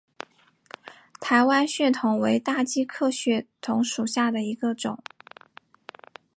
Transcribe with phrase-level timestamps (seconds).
[1.19, 4.97] 台湾血桐为大戟科血桐属下的一个种。